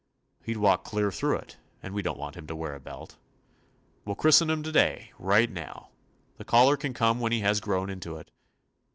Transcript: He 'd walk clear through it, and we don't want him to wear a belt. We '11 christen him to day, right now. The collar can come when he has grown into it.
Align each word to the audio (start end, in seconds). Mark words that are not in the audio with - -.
He 0.43 0.55
'd 0.55 0.57
walk 0.57 0.83
clear 0.83 1.11
through 1.11 1.35
it, 1.37 1.57
and 1.83 1.93
we 1.93 2.01
don't 2.01 2.17
want 2.17 2.33
him 2.35 2.47
to 2.47 2.55
wear 2.55 2.73
a 2.73 2.79
belt. 2.79 3.17
We 4.03 4.09
'11 4.09 4.19
christen 4.19 4.49
him 4.49 4.63
to 4.63 4.71
day, 4.71 5.11
right 5.19 5.51
now. 5.51 5.89
The 6.37 6.43
collar 6.43 6.75
can 6.75 6.95
come 6.95 7.19
when 7.19 7.31
he 7.31 7.41
has 7.41 7.61
grown 7.61 7.87
into 7.87 8.17
it. 8.17 8.31